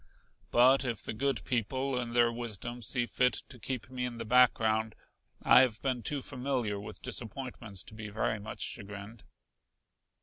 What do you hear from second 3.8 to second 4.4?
me in the